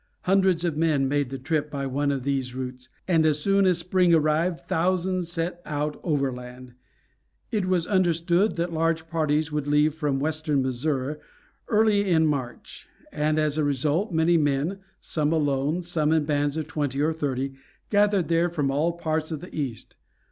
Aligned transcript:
Hundreds 0.21 0.65
of 0.65 0.75
men 0.75 1.07
made 1.07 1.29
the 1.29 1.37
trip 1.37 1.69
by 1.69 1.85
one 1.85 2.11
of 2.11 2.23
these 2.23 2.55
routes, 2.55 2.89
and 3.07 3.23
as 3.23 3.37
soon 3.37 3.67
as 3.67 3.77
spring 3.77 4.11
arrived 4.15 4.59
thousands 4.61 5.31
set 5.31 5.61
out 5.63 5.99
overland. 6.03 6.73
It 7.51 7.67
was 7.67 7.85
understood 7.85 8.55
that 8.55 8.73
large 8.73 9.07
parties 9.11 9.51
would 9.51 9.67
leave 9.67 9.93
from 9.93 10.17
western 10.19 10.63
Missouri 10.63 11.17
early 11.67 12.09
in 12.09 12.25
March, 12.25 12.87
and 13.11 13.37
as 13.37 13.59
a 13.59 13.63
result 13.63 14.11
many 14.11 14.37
men, 14.37 14.79
some 14.99 15.31
alone, 15.31 15.83
some 15.83 16.11
in 16.11 16.25
bands 16.25 16.57
of 16.57 16.65
twenty 16.65 16.99
or 16.99 17.13
thirty, 17.13 17.53
gathered 17.91 18.27
there 18.27 18.49
from 18.49 18.71
all 18.71 18.93
parts 18.93 19.29
of 19.29 19.39
the 19.39 19.55
East. 19.55 19.97